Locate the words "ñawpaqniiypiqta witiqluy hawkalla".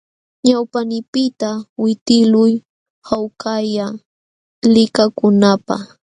0.47-3.87